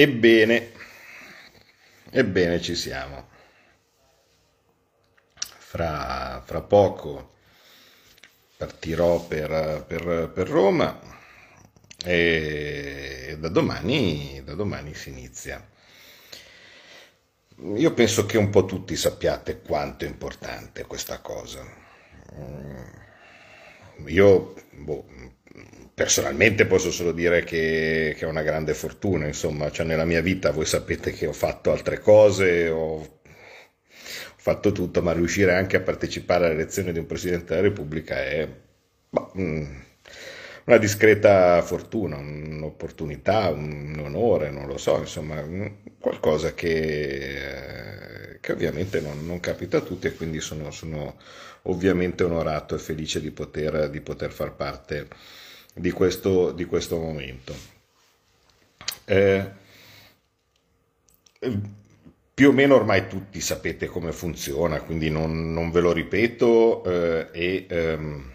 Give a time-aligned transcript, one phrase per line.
[0.00, 0.70] Ebbene,
[2.10, 3.28] ebbene ci siamo.
[5.34, 7.32] Fra, fra poco
[8.56, 11.00] partirò per, per, per Roma
[12.04, 15.68] e da domani, da domani si inizia.
[17.74, 21.66] Io penso che un po' tutti sappiate quanto è importante questa cosa.
[24.06, 25.04] Io boh,
[25.94, 30.52] personalmente posso solo dire che, che, è una grande fortuna, insomma, cioè nella mia vita
[30.52, 33.08] voi sapete che ho fatto altre cose, ho, ho
[34.36, 38.48] fatto tutto, ma riuscire anche a partecipare all'elezione di un Presidente della Repubblica è
[39.10, 45.42] bah, una discreta fortuna, un'opportunità, un onore, non lo so, insomma,
[45.98, 47.87] qualcosa che,
[48.48, 51.16] che ovviamente non, non, capita a tutti e quindi sono, sono
[51.64, 55.06] ovviamente onorato e felice di poter, di poter far parte
[55.74, 57.54] di questo, di questo momento.
[59.04, 59.50] Eh,
[62.32, 67.28] più o meno ormai tutti sapete come funziona, quindi non, non ve lo ripeto eh,
[67.32, 68.32] e ehm,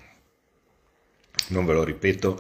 [1.48, 2.40] non ve lo ripeto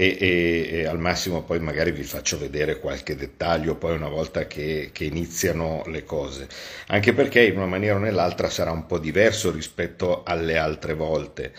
[0.00, 4.46] e, e, e, al massimo poi magari vi faccio vedere qualche dettaglio poi una volta
[4.46, 6.46] che, che, iniziano le cose
[6.86, 11.52] anche perché in una maniera o nell'altra sarà un po' diverso rispetto alle altre volte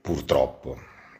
[0.00, 0.76] purtroppo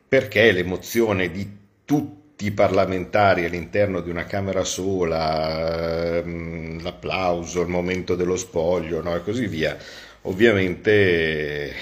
[0.08, 1.48] perché l'emozione di
[1.84, 9.14] tutti i parlamentari all'interno di una Camera sola, ehm, l'applauso, il momento dello spoglio no?
[9.14, 9.76] e così via,
[10.22, 11.74] ovviamente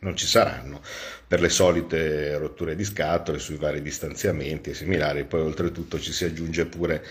[0.00, 0.80] non ci saranno
[1.26, 6.24] per le solite rotture di scatole sui vari distanziamenti e similari, poi oltretutto ci si
[6.24, 7.04] aggiunge pure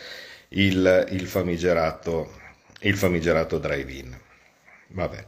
[0.50, 2.32] il, il famigerato,
[2.82, 4.18] il famigerato drive-in.
[4.90, 5.28] Vabbè,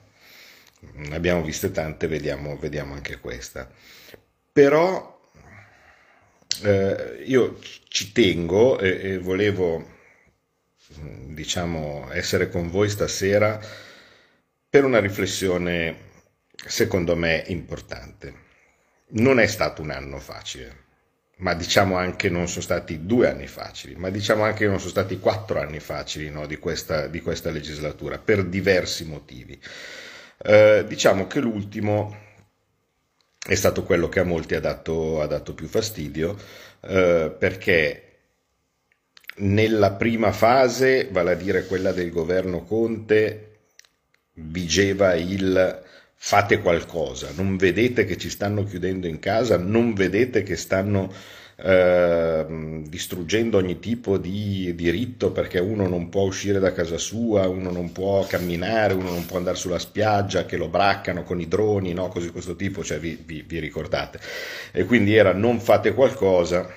[0.94, 3.70] ne abbiamo viste tante, vediamo, vediamo anche questa
[4.58, 5.16] però
[6.64, 9.88] eh, io ci tengo e, e volevo
[11.28, 13.60] diciamo essere con voi stasera
[14.68, 16.06] per una riflessione
[16.56, 18.46] secondo me importante.
[19.10, 20.86] Non è stato un anno facile,
[21.38, 24.92] ma diciamo anche non sono stati due anni facili, ma diciamo anche che non sono
[24.92, 29.60] stati quattro anni facili no, di, questa, di, questa, legislatura per diversi motivi.
[30.44, 32.26] Eh, diciamo che l'ultimo
[33.48, 36.38] è stato quello che a molti ha dato, ha dato più fastidio
[36.82, 38.02] eh, perché
[39.38, 43.60] nella prima fase, vale a dire quella del governo Conte,
[44.34, 45.86] vigeva il
[46.20, 51.14] fate qualcosa, non vedete che ci stanno chiudendo in casa, non vedete che stanno
[51.60, 57.72] Ehm, distruggendo ogni tipo di diritto perché uno non può uscire da casa sua, uno
[57.72, 61.94] non può camminare, uno non può andare sulla spiaggia, che lo braccano con i droni,
[61.94, 62.10] no?
[62.10, 64.20] così questo tipo, cioè vi, vi, vi ricordate.
[64.72, 66.70] E quindi era non fate qualcosa,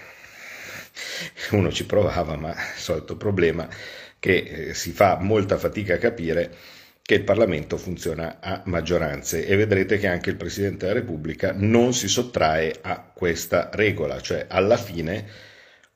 [1.50, 3.68] uno ci provava, ma il solito problema
[4.18, 6.54] che eh, si fa molta fatica a capire
[7.10, 11.92] che il Parlamento funziona a maggioranze e vedrete che anche il Presidente della Repubblica non
[11.92, 15.26] si sottrae a questa regola, cioè alla fine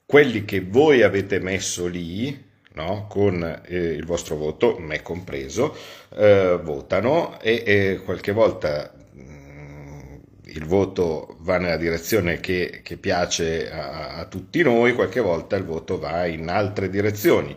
[0.04, 2.36] quelli che voi avete messo lì,
[2.72, 5.76] no, con eh, il vostro voto, me compreso,
[6.16, 10.14] eh, votano e, e, qualche volta mh, mm,
[10.46, 15.64] il voto va nella direzione che, che piace a, a tutti noi, qualche volta il
[15.64, 17.56] voto va in altre direzioni.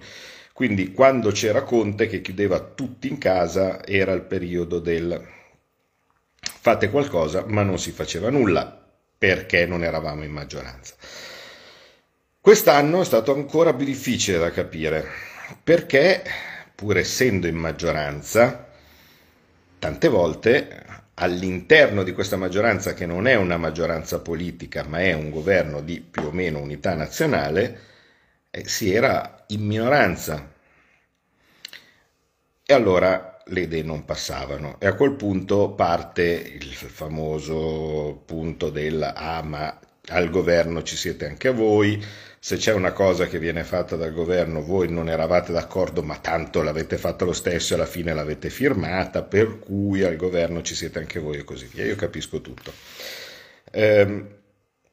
[0.57, 5.23] Quindi quando c'era Conte che chiudeva tutti in casa era il periodo del
[6.40, 10.95] fate qualcosa ma non si faceva nulla perché non eravamo in maggioranza.
[12.41, 15.06] Quest'anno è stato ancora più difficile da capire
[15.63, 16.23] perché
[16.74, 18.68] pur essendo in maggioranza
[19.78, 25.29] tante volte all'interno di questa maggioranza che non è una maggioranza politica ma è un
[25.29, 27.97] governo di più o meno unità nazionale
[28.57, 30.53] eh, si era in minoranza.
[32.69, 39.01] E allora le idee non passavano e a quel punto parte il famoso punto del
[39.01, 39.79] ah ma
[40.09, 42.03] al governo ci siete anche voi,
[42.40, 46.62] se c'è una cosa che viene fatta dal governo voi non eravate d'accordo ma tanto
[46.62, 51.00] l'avete fatta lo stesso e alla fine l'avete firmata, per cui al governo ci siete
[51.00, 51.86] anche voi e così via.
[51.86, 52.71] Io capisco tutto.
[53.71, 54.25] Eh,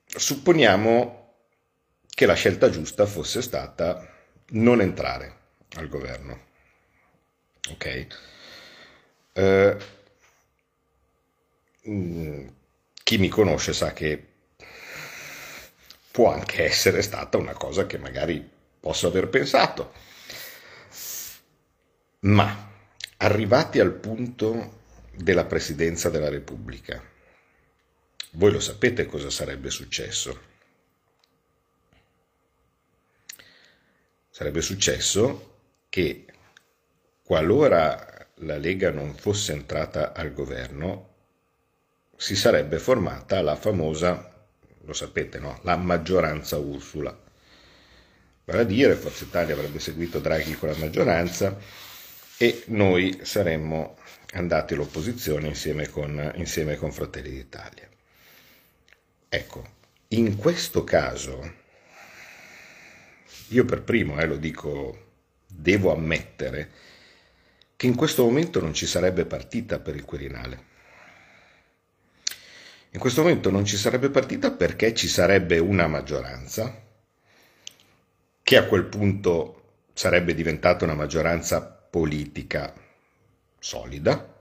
[0.06, 1.24] supponiamo
[2.14, 4.08] che la scelta giusta fosse stata
[4.50, 5.38] non entrare
[5.75, 6.43] al governo.
[7.70, 8.06] Ok?
[9.32, 9.76] Eh,
[11.88, 12.46] mm,
[13.02, 14.32] chi mi conosce sa che
[16.11, 19.93] può anche essere stata una cosa che magari posso aver pensato.
[22.20, 22.70] Ma
[23.19, 24.82] arrivati al punto
[25.12, 27.02] della presidenza della Repubblica,
[28.32, 30.52] voi lo sapete cosa sarebbe successo?
[34.34, 35.58] Sarebbe successo
[35.88, 36.25] che
[37.22, 41.10] qualora la Lega non fosse entrata al governo,
[42.16, 44.48] si sarebbe formata la famosa,
[44.81, 45.60] lo sapete, no?
[45.62, 47.16] la maggioranza Ursula.
[48.46, 51.56] Vale a dire, Forza Italia avrebbe seguito Draghi con la maggioranza
[52.37, 53.96] e noi saremmo
[54.32, 57.88] andati all'opposizione insieme con, insieme con Fratelli d'Italia.
[59.28, 59.64] Ecco,
[60.08, 61.62] in questo caso,
[63.54, 65.12] io per primo eh, lo dico,
[65.46, 66.70] devo ammettere
[67.76, 70.72] che in questo momento non ci sarebbe partita per il Quirinale.
[72.90, 76.82] In questo momento non ci sarebbe partita perché ci sarebbe una maggioranza
[78.42, 82.72] che a quel punto sarebbe diventata una maggioranza politica
[83.58, 84.32] solida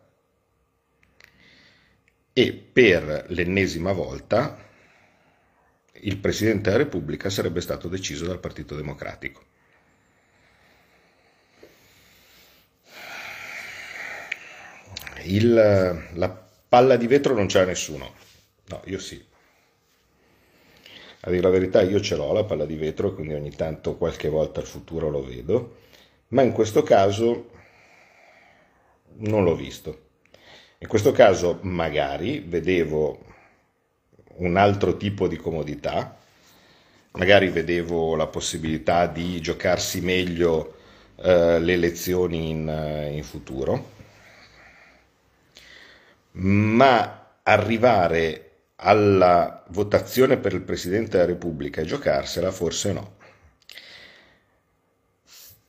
[2.34, 4.72] e per l'ennesima volta
[6.02, 9.52] il Presidente della Repubblica sarebbe stato deciso dal Partito Democratico.
[15.26, 18.14] Il, la palla di vetro non c'era nessuno,
[18.66, 19.24] no, io sì.
[21.22, 24.28] A dire la verità io ce l'ho la palla di vetro, quindi ogni tanto qualche
[24.28, 25.78] volta al futuro lo vedo,
[26.30, 27.52] ma in questo caso
[29.20, 30.10] non l'ho visto.
[30.80, 33.33] In questo caso magari vedevo
[34.38, 36.18] un altro tipo di comodità,
[37.12, 40.78] magari vedevo la possibilità di giocarsi meglio
[41.18, 43.92] eh, le elezioni in, eh, in futuro,
[46.32, 53.16] ma arrivare alla votazione per il Presidente della Repubblica e giocarsela forse no.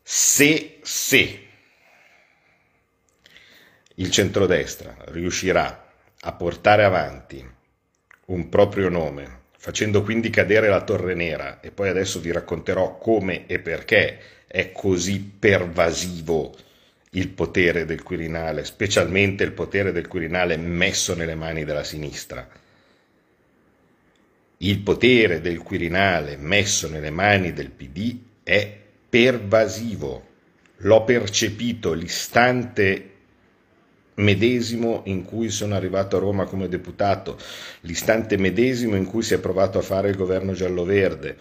[0.03, 1.47] Se, se
[3.97, 7.53] il centrodestra riuscirà a portare avanti
[8.27, 13.47] un proprio nome, facendo quindi cadere la Torre Nera, e poi adesso vi racconterò come
[13.47, 16.55] e perché è così pervasivo
[17.11, 22.49] il potere del Quirinale, specialmente il potere del Quirinale messo nelle mani della sinistra.
[24.59, 28.77] Il potere del Quirinale messo nelle mani del PD è
[29.09, 30.33] pervasivo.
[30.79, 33.14] L'ho percepito l'istante
[34.17, 37.39] medesimo in cui sono arrivato a Roma come deputato,
[37.81, 41.37] l'istante medesimo in cui si è provato a fare il governo giallo-verde.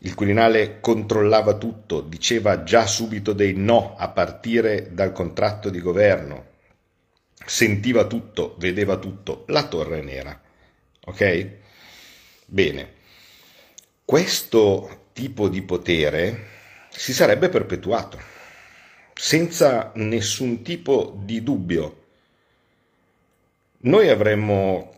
[0.00, 6.46] Il Quirinale controllava tutto, diceva già subito dei no a partire dal contratto di governo,
[7.46, 10.38] sentiva tutto, vedeva tutto, la torre nera.
[11.06, 11.48] Ok?
[12.46, 12.92] Bene,
[14.04, 16.48] questo tipo di potere
[16.90, 18.33] si sarebbe perpetuato
[19.14, 22.02] senza nessun tipo di dubbio.
[23.78, 24.94] Noi avremmo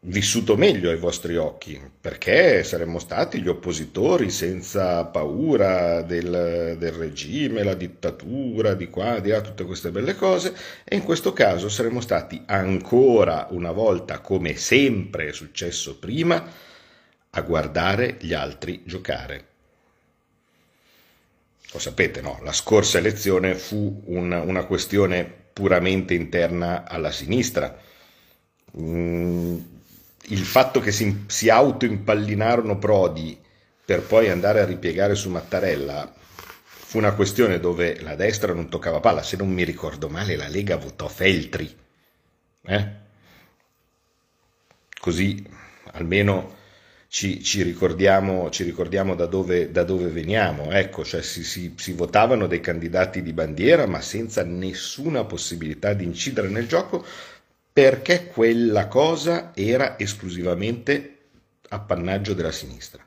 [0.00, 7.64] vissuto meglio ai vostri occhi, perché saremmo stati gli oppositori senza paura del, del, regime,
[7.64, 12.00] la dittatura, di qua, di là, tutte queste belle cose, e in questo caso saremmo
[12.00, 16.42] stati ancora una volta, come sempre è successo prima,
[17.30, 19.46] a guardare gli altri giocare.
[21.72, 22.40] Lo sapete, no?
[22.42, 27.76] La scorsa elezione fu una, una questione puramente interna alla sinistra.
[28.78, 29.58] Mm,
[30.28, 33.38] il fatto che si, si autoimpallinarono Prodi
[33.84, 36.12] per poi andare a ripiegare su Mattarella
[36.88, 39.22] fu una questione dove la destra non toccava palla.
[39.22, 41.76] Se non mi ricordo male, la Lega votò Feltri.
[42.62, 42.92] Eh?
[44.98, 45.46] Così
[45.92, 46.56] almeno
[47.08, 51.92] ci, ci, ricordiamo, ci ricordiamo da, dove, da, dove, veniamo, ecco, cioè si, si, si,
[51.92, 57.04] votavano dei candidati di bandiera ma senza nessuna possibilità di incidere nel gioco
[57.72, 61.16] perché quella cosa era esclusivamente
[61.68, 63.04] appannaggio della sinistra.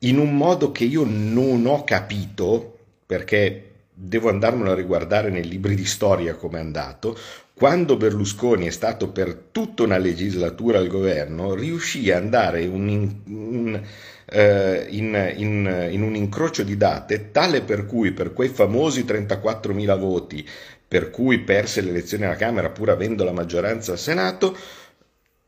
[0.00, 5.74] In un modo che io non ho capito, perché devo andarmelo a riguardare nei libri
[5.74, 7.18] di storia come è andato,
[7.60, 13.82] quando Berlusconi è stato per tutta una legislatura al governo, riuscì ad andare un, un,
[14.24, 19.98] eh, in, in, in, un incrocio di date tale per cui per quei famosi 34.000
[19.98, 20.48] voti
[20.88, 24.56] per cui perse le elezioni alla Camera pur avendo la maggioranza al Senato,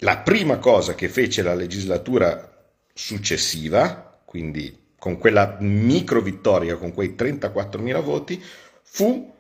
[0.01, 7.15] la prima cosa che fece la legislatura successiva, quindi con quella micro vittoria, con quei
[7.17, 8.45] 34.000 voti,
[8.83, 9.33] fu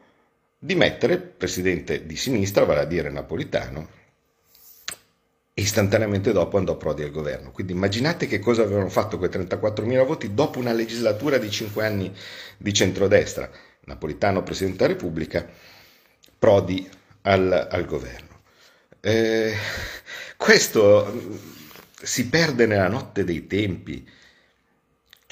[0.64, 3.88] di mettere il presidente di sinistra, vale a dire Napolitano,
[5.52, 7.50] e istantaneamente dopo andò Prodi al governo.
[7.50, 12.12] Quindi immaginate che cosa avevano fatto quei 34.000 voti dopo una legislatura di 5 anni
[12.56, 13.50] di centrodestra.
[13.86, 15.44] Napolitano Presidente della Repubblica,
[16.38, 16.88] Prodi
[17.22, 18.42] al, al governo.
[19.00, 19.56] Eh,
[20.36, 21.40] questo
[22.00, 24.08] si perde nella notte dei tempi.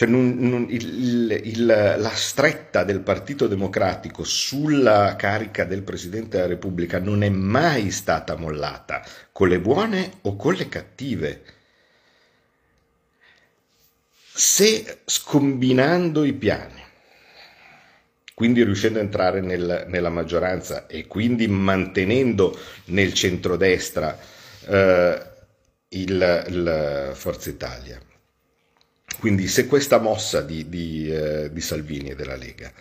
[0.00, 6.48] Cioè non, non, il, il, la stretta del Partito Democratico sulla carica del Presidente della
[6.48, 11.42] Repubblica non è mai stata mollata, con le buone o con le cattive.
[14.32, 16.82] Se scombinando i piani,
[18.32, 24.18] quindi riuscendo a entrare nel, nella maggioranza e quindi mantenendo nel centrodestra
[24.66, 25.22] eh,
[25.88, 28.00] il, il Forza Italia,
[29.20, 32.72] quindi se questa mossa di, di, eh, di Salvini e della Lega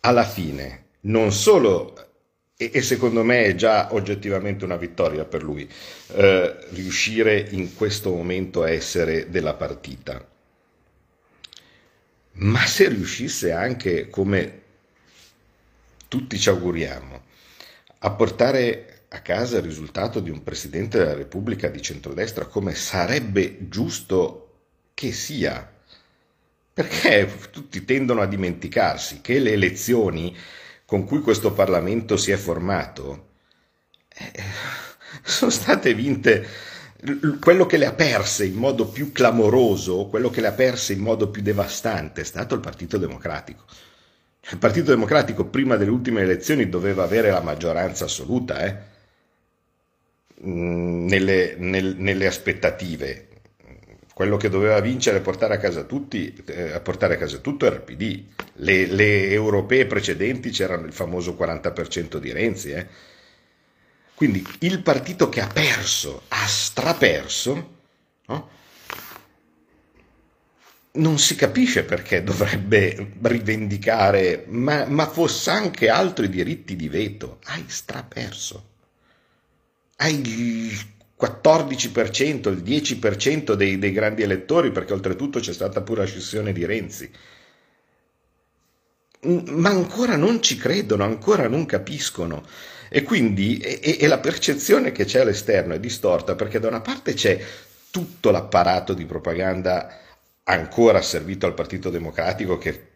[0.00, 1.94] alla fine non solo
[2.56, 5.68] e, e, secondo me è già oggettivamente una vittoria per lui
[6.12, 10.24] eh, riuscire in questo momento a essere della partita.
[12.36, 14.62] Ma se riuscisse anche, come
[16.06, 17.22] tutti ci auguriamo,
[17.98, 23.68] a portare a casa il risultato di un Presidente della Repubblica di centrodestra come sarebbe
[23.68, 24.43] giusto
[24.94, 25.70] che sia,
[26.72, 30.36] perché tutti tendono a dimenticarsi che le elezioni
[30.86, 33.32] con cui questo Parlamento si è formato
[34.08, 34.32] eh,
[35.22, 36.46] sono state vinte,
[37.40, 41.00] quello che le ha perse in modo più clamoroso, quello che le ha perse in
[41.00, 43.64] modo più devastante è stato il Partito Democratico.
[44.50, 48.92] Il Partito Democratico prima delle ultime elezioni doveva avere la maggioranza assoluta, eh?
[50.46, 53.28] Mm, nelle, nel, nelle aspettative
[54.14, 57.66] quello che doveva vincere e portare a casa tutti, eh, a portare a casa tutto
[57.66, 58.22] era il PD.
[58.54, 62.70] Le, le europee precedenti c'erano il famoso 40% di Renzi.
[62.70, 62.86] Eh.
[64.14, 67.72] Quindi il partito che ha perso, ha straperso,
[68.26, 68.48] no?
[70.92, 77.40] non si capisce perché dovrebbe rivendicare, ma, ma fosse anche altri diritti di veto.
[77.46, 78.70] Hai straperso.
[79.96, 80.93] Hai il
[81.24, 86.64] 14%, il 10% dei, dei grandi elettori, perché oltretutto c'è stata pure la scissione di
[86.64, 87.10] Renzi.
[89.22, 92.44] Ma ancora non ci credono, ancora non capiscono.
[92.90, 97.14] E quindi e, e la percezione che c'è all'esterno è distorta perché da una parte
[97.14, 97.42] c'è
[97.90, 99.98] tutto l'apparato di propaganda
[100.44, 102.93] ancora servito al Partito Democratico che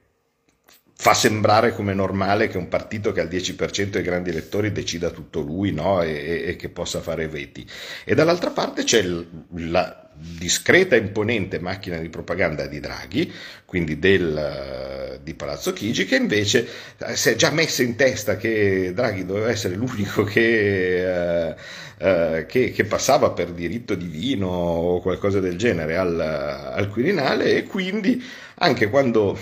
[1.00, 5.10] fa sembrare come normale che un partito che ha il 10% dei grandi elettori decida
[5.10, 6.02] tutto lui no?
[6.02, 7.64] e, e, che possa fare veti.
[8.04, 9.04] E dall'altra parte c'è
[9.54, 13.32] la discreta e imponente macchina di propaganda di Draghi,
[13.64, 16.66] quindi del, di Palazzo Chigi, che invece
[16.98, 21.54] eh, si è già messa in testa che Draghi doveva essere l'unico che,
[22.00, 27.54] uh, uh, che, che passava per diritto divino o qualcosa del genere al, al Quirinale
[27.54, 28.20] e quindi
[28.56, 29.38] anche quando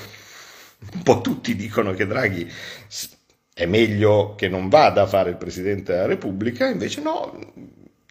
[0.94, 2.50] un po' tutti dicono che Draghi
[3.52, 7.52] è meglio che non vada a fare il Presidente della Repubblica, invece no,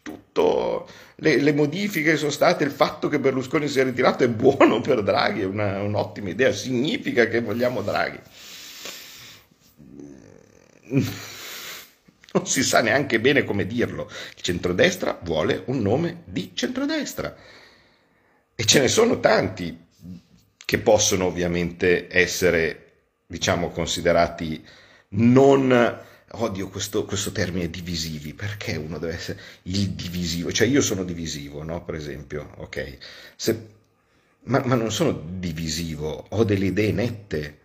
[0.01, 4.82] tutto, le, le, modifiche sono state, il fatto che Berlusconi si è ritirato è buono
[4.82, 8.20] per Draghi, è una, un'ottima idea, significa che vogliamo Draghi.
[10.88, 14.10] Non si sa neanche bene come dirlo.
[14.36, 17.34] Il centrodestra vuole un nome di centrodestra.
[18.53, 19.86] E ce ne sono tanti
[20.66, 22.94] che possono ovviamente essere,
[23.28, 24.66] diciamo, considerati
[25.10, 30.52] non odio questo, questo, termine divisivi, perché uno deve essere il divisivo?
[30.52, 31.84] Cioè io sono divisivo, no?
[31.86, 32.98] Per esempio, ok?
[33.36, 33.68] Se,
[34.46, 37.60] ma, ma, non sono divisivo, ho delle idee nette.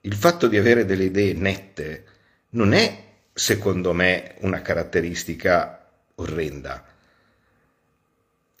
[0.00, 2.04] Il fatto di avere delle idee nette
[2.50, 5.86] non è, secondo me, una caratteristica
[6.16, 6.87] orrenda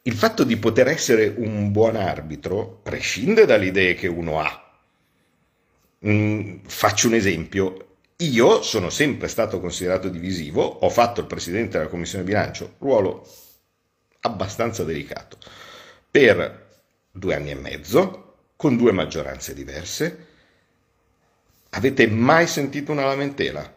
[0.02, 4.80] il fatto di poter essere un buon arbitro prescinde dalle idee che uno ha.
[6.06, 7.96] Mm, faccio un esempio.
[8.18, 13.26] Io sono sempre stato considerato divisivo, ho fatto il presidente della commissione bilancio, ruolo
[14.20, 15.38] abbastanza delicato,
[16.10, 16.66] per
[17.10, 18.24] due anni e mezzo,
[18.56, 20.26] con due maggioranze diverse.
[21.70, 23.72] Avete mai sentito una lamentela?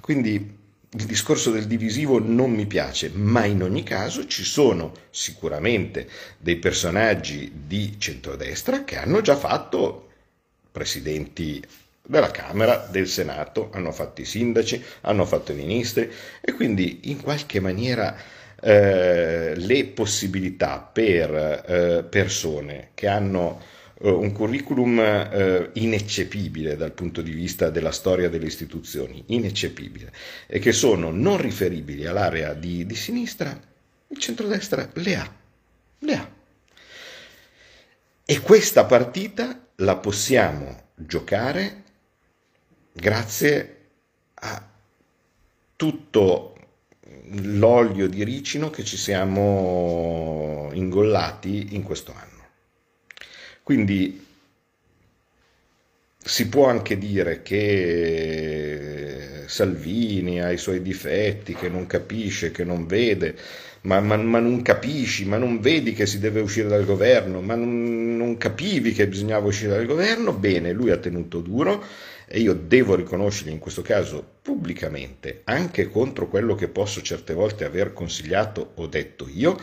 [0.00, 0.60] Quindi
[0.94, 6.06] il discorso del divisivo non mi piace, ma in ogni caso ci sono sicuramente
[6.36, 10.08] dei personaggi di centrodestra che hanno già fatto
[10.70, 11.64] presidenti
[12.04, 17.22] della Camera, del Senato, hanno fatto i sindaci, hanno fatto i ministri e quindi in
[17.22, 18.14] qualche maniera
[18.60, 23.60] eh, le possibilità per eh, persone che hanno
[24.10, 30.12] un curriculum eh, ineccepibile dal punto di vista della storia delle istituzioni, ineccepibile,
[30.46, 33.58] e che sono non riferibili all'area di, di sinistra,
[34.08, 35.34] il centrodestra le ha,
[35.98, 36.30] le ha.
[38.24, 41.82] E questa partita la possiamo giocare
[42.92, 43.76] grazie
[44.34, 44.68] a
[45.76, 46.56] tutto
[47.34, 52.31] l'olio di ricino che ci siamo ingollati in questo anno.
[53.62, 54.26] Quindi
[56.24, 62.86] si può anche dire che Salvini ha i suoi difetti, che non capisce, che non
[62.86, 63.36] vede,
[63.82, 67.54] ma, ma, ma non capisci, ma non vedi che si deve uscire dal governo, ma
[67.54, 71.84] non, non capivi che bisognava uscire dal governo, bene, lui ha tenuto duro
[72.26, 77.64] e io devo riconoscergli in questo caso pubblicamente, anche contro quello che posso certe volte
[77.64, 79.58] aver consigliato o detto io,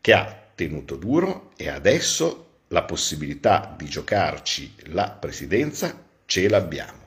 [0.00, 7.04] che ha tenuto duro e adesso la possibilità di giocarci la presidenza ce l'abbiamo.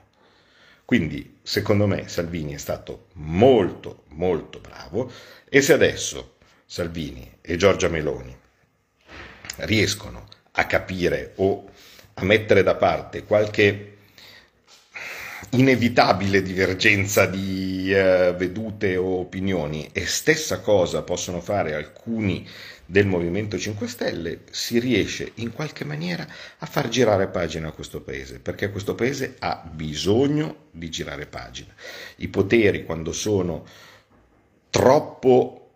[0.84, 5.10] Quindi, secondo me, Salvini è stato molto, molto bravo
[5.48, 6.36] e se adesso
[6.66, 8.36] Salvini e Giorgia Meloni
[9.56, 11.68] riescono a capire o
[12.14, 13.98] a mettere da parte qualche
[15.50, 22.46] inevitabile divergenza di uh, vedute o opinioni e stessa cosa possono fare alcuni
[22.90, 26.26] del Movimento 5 Stelle, si riesce in qualche maniera
[26.58, 31.72] a far girare pagina a questo paese, perché questo paese ha bisogno di girare pagina.
[32.16, 33.64] I poteri quando sono
[34.70, 35.70] troppo,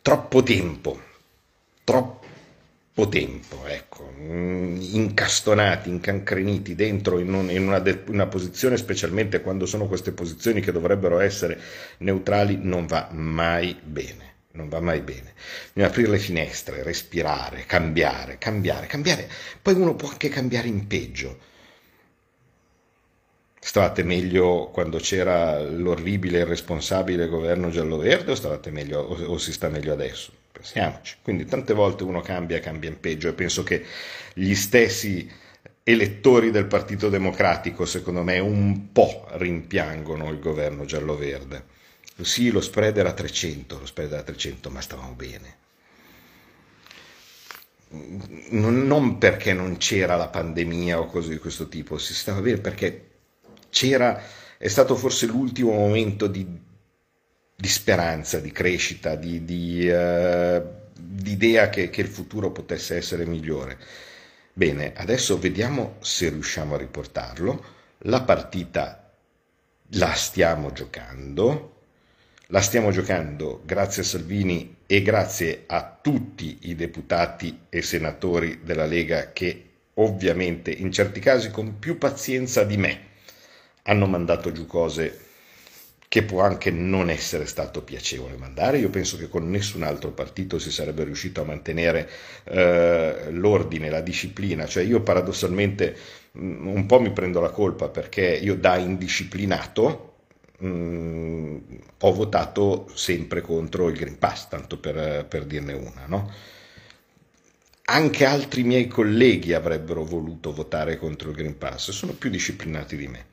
[0.00, 1.02] troppo tempo,
[1.84, 2.23] troppo
[3.08, 9.88] tempo, ecco, incastonati, incancreniti dentro in, un, in una, de, una, posizione, specialmente quando sono
[9.88, 11.60] queste posizioni che dovrebbero essere
[11.98, 15.32] neutrali, non va mai bene non va mai bene.
[15.72, 19.28] Bisogna aprire le finestre, respirare, cambiare, cambiare, cambiare.
[19.60, 21.38] Poi uno può anche cambiare in peggio.
[23.58, 29.68] Stavate meglio quando c'era l'orribile e irresponsabile governo giallo-verde o, meglio, o, o si sta
[29.68, 30.43] meglio adesso?
[30.64, 31.16] Pensiamoci.
[31.22, 33.84] Quindi tante volte uno cambia, cambia in peggio e penso che
[34.32, 35.30] gli stessi
[35.82, 41.74] elettori del Partito Democratico, secondo me, un po' rimpiangono il governo giallo-verde
[42.22, 45.56] sì, lo spread era 300, lo spread era 300, ma stavamo bene.
[48.50, 53.10] Non perché non c'era la pandemia o cose di questo tipo, si stava bene perché
[53.70, 54.20] c'era,
[54.58, 56.46] è stato forse l'ultimo momento di,
[57.56, 60.82] di speranza, di crescita, di, di, uh,
[61.24, 63.78] idea che, che il futuro potesse essere migliore.
[64.52, 67.64] Bene, adesso vediamo se riusciamo a riportarlo.
[68.06, 69.10] La partita
[69.90, 71.82] la stiamo giocando,
[72.48, 78.86] la stiamo giocando grazie a Salvini e grazie a tutti i deputati e senatori della
[78.86, 83.00] Lega che ovviamente in certi casi con più pazienza di me
[83.82, 85.23] hanno mandato giù cose
[86.14, 88.78] che può anche non essere stato piacevole mandare.
[88.78, 92.08] Io penso che con nessun altro partito si sarebbe riuscito a mantenere
[92.44, 94.64] eh, l'ordine, la disciplina.
[94.64, 95.96] Cioè io paradossalmente
[96.38, 100.14] mm, un po' mi prendo la colpa perché io da indisciplinato
[100.58, 101.56] mh, mm,
[101.98, 106.32] ho votato sempre contro il Green Pass, tanto per, per dirne una, no?
[107.86, 113.08] Anche altri miei colleghi avrebbero voluto votare contro il Green Pass, sono più disciplinati di
[113.08, 113.32] me.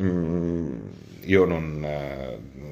[0.00, 0.78] Mm,
[1.24, 1.84] io non,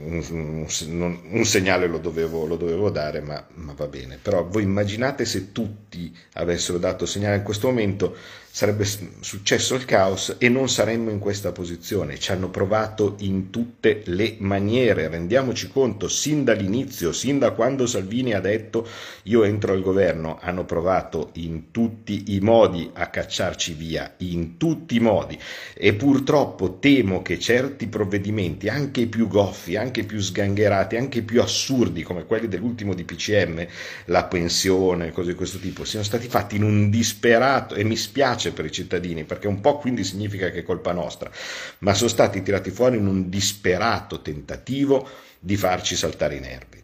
[0.05, 4.19] un, un, un, segnale lo dovevo, lo dovevo dare, ma, ma, va bene.
[4.21, 8.17] Però voi immaginate se tutti avessero dato segnale in questo momento,
[8.53, 8.85] sarebbe
[9.21, 12.19] successo il caos e non saremmo in questa posizione.
[12.19, 18.35] Ci hanno provato in tutte le maniere, rendiamoci conto, sin dall'inizio, sin da quando Salvini
[18.35, 18.87] ha detto
[19.25, 24.97] io entro al governo, hanno provato in tutti i modi a cacciarci via, in tutti
[24.97, 25.39] i modi.
[25.73, 32.03] E purtroppo temo che certi provvedimenti, anche più goffi, anche più sgangherati, anche più assurdi,
[32.03, 33.67] come quelli dell'ultimo DPCM,
[34.07, 38.40] la pensione, cose di questo tipo, siano stati fatti in un disperato, e mi spiace,
[38.41, 41.31] piace per i cittadini, perché un po' quindi significa che è colpa nostra,
[41.79, 45.07] ma sono stati tirati fuori in un disperato tentativo
[45.39, 46.83] di farci saltare i nervi.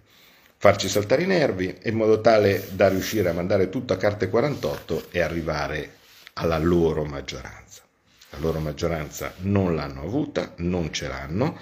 [0.58, 5.08] Farci saltare i nervi in modo tale da riuscire a mandare tutto a carte 48
[5.10, 5.94] e arrivare
[6.34, 7.82] alla loro maggioranza.
[8.30, 11.56] La loro maggioranza non l'hanno avuta, non ce l'hanno,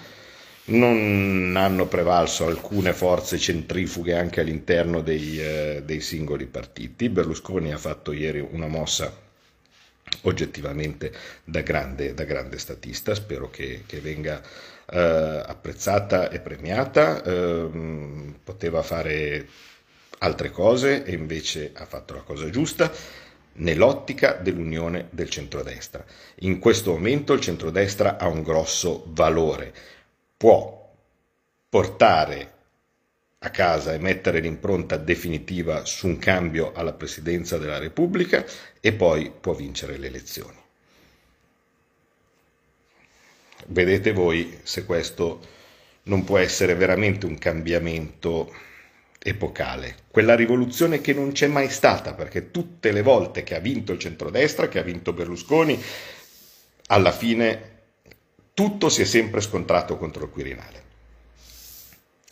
[0.67, 7.09] non hanno prevalso alcune forze centrifughe anche all'interno dei, eh, dei, singoli partiti.
[7.09, 9.24] Berlusconi ha fatto ieri una mossa
[10.21, 11.11] oggettivamente
[11.43, 14.41] da grande, da grande statista, spero che, che venga
[14.89, 17.69] eh, apprezzata e premiata, eh,
[18.43, 19.47] poteva fare
[20.19, 22.91] altre cose e invece ha fatto la cosa giusta
[23.57, 26.03] nell'ottica dell'unione del centrodestra.
[26.39, 29.73] In questo momento il centrodestra ha un grosso valore,
[30.37, 30.93] può
[31.69, 32.53] portare
[33.45, 38.43] a casa e mettere l'impronta definitiva su un cambio alla presidenza della Repubblica
[38.79, 40.57] e poi può vincere le elezioni.
[43.67, 45.53] Vedete voi se questo
[46.03, 48.53] non può essere veramente un cambiamento
[49.19, 53.91] epocale, quella rivoluzione che non c'è mai stata, perché tutte le volte che ha vinto
[53.91, 55.81] il centrodestra, che ha vinto Berlusconi,
[56.87, 57.73] alla fine
[58.53, 60.84] tutto si è sempre scontrato contro il Quirinale.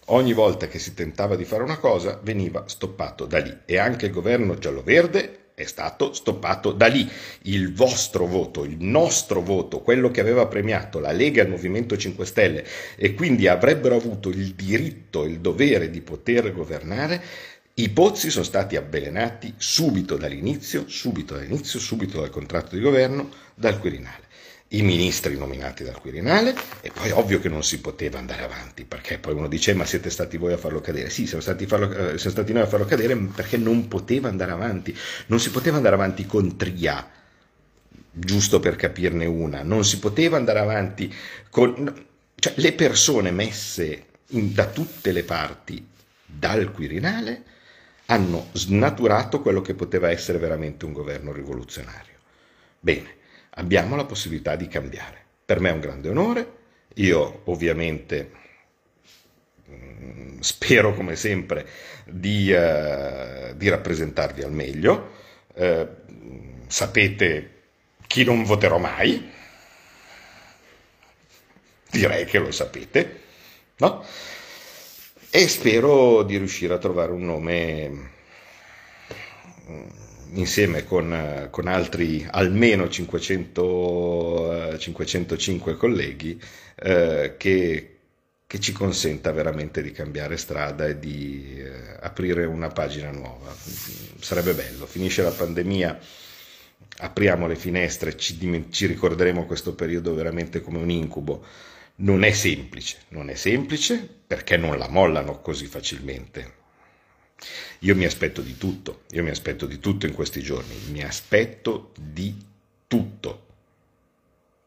[0.07, 4.07] Ogni volta che si tentava di fare una cosa veniva stoppato da lì e anche
[4.07, 7.09] il governo giallo-verde è stato stoppato da lì.
[7.43, 11.95] Il vostro voto, il nostro voto, quello che aveva premiato la Lega e il Movimento
[11.95, 12.65] 5 Stelle
[12.97, 17.23] e quindi avrebbero avuto il diritto e il dovere di poter governare,
[17.75, 23.79] i pozzi sono stati avvelenati subito dall'inizio, subito dall'inizio, subito dal contratto di governo, dal
[23.79, 24.31] Quirinale
[24.73, 29.19] i ministri nominati dal Quirinale e poi ovvio che non si poteva andare avanti perché
[29.19, 31.09] poi uno dice ma siete stati voi a farlo cadere?
[31.09, 34.51] Sì siamo stati, farlo, eh, siamo stati noi a farlo cadere perché non poteva andare
[34.51, 34.95] avanti
[35.27, 37.07] non si poteva andare avanti con Tria
[38.11, 41.13] giusto per capirne una non si poteva andare avanti
[41.49, 42.05] con
[42.35, 45.87] cioè, le persone messe in, da tutte le parti
[46.25, 47.43] dal Quirinale
[48.07, 52.11] hanno snaturato quello che poteva essere veramente un governo rivoluzionario.
[52.79, 53.21] Bene
[53.55, 55.21] abbiamo la possibilità di cambiare.
[55.45, 56.57] Per me è un grande onore,
[56.95, 58.31] io ovviamente
[59.69, 61.67] mm, spero come sempre
[62.05, 65.11] di, uh, di rappresentarvi al meglio,
[65.53, 65.87] uh,
[66.67, 67.49] sapete
[68.07, 69.31] chi non voterò mai,
[71.91, 73.21] direi che lo sapete,
[73.77, 74.03] no?
[75.29, 77.89] E spero di riuscire a trovare un nome
[79.67, 80.02] mm,
[80.33, 86.39] insieme con, con altri almeno 500, 505 colleghi
[86.75, 87.97] eh, che,
[88.47, 93.53] che, ci consenta veramente di cambiare strada e di eh, aprire una pagina nuova.
[94.19, 95.99] Sarebbe bello, finisce la pandemia,
[96.97, 101.45] apriamo le finestre, ci, ci ricorderemo questo periodo veramente come un incubo.
[101.95, 106.61] Non è semplice, non è semplice perché non la mollano così facilmente
[107.79, 111.91] io mi aspetto di tutto, io mi aspetto di tutto in questi giorni, mi aspetto
[111.99, 112.35] di
[112.87, 113.41] tutto.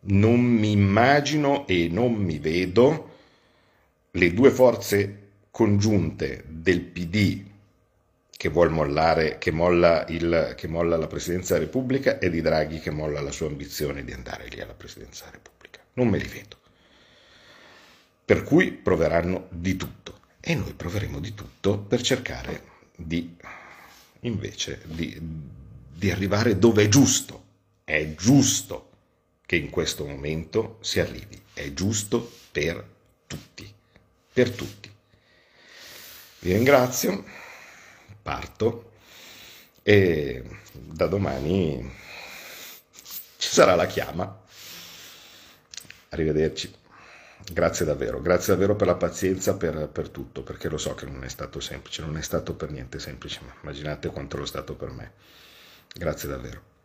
[0.08, 3.14] Non mi immagino e non mi vedo
[4.12, 7.44] le due forze congiunte del PD
[8.30, 12.78] che vuol mollare, che molla, il, che molla la Presidenza della Repubblica e di Draghi
[12.78, 15.80] che molla la sua ambizione di andare lì alla Presidenza della Repubblica.
[15.94, 16.56] Non me li vedo.
[18.24, 20.15] Per cui proveranno di tutto
[20.48, 22.62] e noi proveremo di tutto per cercare
[22.94, 23.36] di
[24.20, 27.44] invece di, di arrivare dove è giusto.
[27.82, 28.90] È giusto
[29.44, 32.88] che in questo momento si arrivi, è giusto per
[33.26, 33.68] tutti,
[34.32, 34.88] per tutti.
[36.38, 37.24] Vi ringrazio,
[38.22, 38.92] parto
[39.82, 41.92] e da domani
[43.36, 44.44] ci sarà la chiama.
[46.10, 46.84] Arrivederci.
[47.52, 51.22] Grazie davvero, grazie davvero per la pazienza, per, per, tutto, perché lo so che non
[51.22, 54.74] è stato semplice, non è stato per niente semplice, ma immaginate quanto lo è stato
[54.74, 55.12] per me.
[55.94, 56.75] Grazie davvero.